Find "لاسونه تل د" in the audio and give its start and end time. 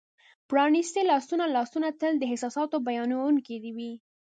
1.55-2.23